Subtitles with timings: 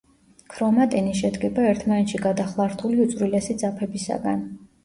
[0.53, 4.43] ქრომატინი შედგება ერთმანეთში გადახლართული უწვრილესი ძაფებისაგან.